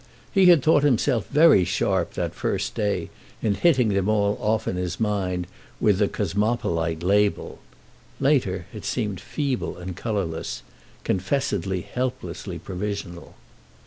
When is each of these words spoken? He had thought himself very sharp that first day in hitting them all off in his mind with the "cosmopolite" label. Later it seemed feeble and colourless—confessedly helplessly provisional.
He 0.31 0.47
had 0.47 0.63
thought 0.63 0.81
himself 0.81 1.27
very 1.27 1.63
sharp 1.63 2.13
that 2.15 2.33
first 2.33 2.73
day 2.73 3.11
in 3.43 3.53
hitting 3.53 3.89
them 3.89 4.09
all 4.09 4.35
off 4.41 4.67
in 4.67 4.75
his 4.75 4.99
mind 4.99 5.45
with 5.79 5.99
the 5.99 6.07
"cosmopolite" 6.07 7.03
label. 7.03 7.59
Later 8.19 8.65
it 8.73 8.83
seemed 8.83 9.21
feeble 9.21 9.77
and 9.77 9.95
colourless—confessedly 9.95 11.81
helplessly 11.81 12.57
provisional. 12.57 13.35